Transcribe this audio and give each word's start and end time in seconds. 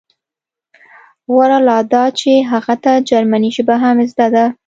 غوره 1.31 1.59
لا 1.67 1.77
دا 1.93 2.03
چې 2.19 2.31
هغې 2.51 2.75
ته 2.83 2.91
جرمني 3.09 3.49
ژبه 3.55 3.75
هم 3.83 3.97
زده 4.11 4.27
ده 4.35 4.45